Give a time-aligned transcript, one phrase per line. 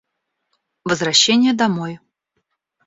[0.83, 1.99] Возвращение домой.